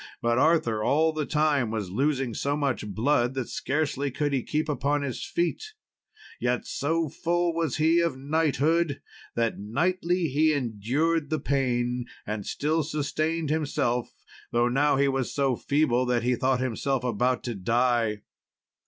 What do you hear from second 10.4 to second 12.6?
endured the pain, and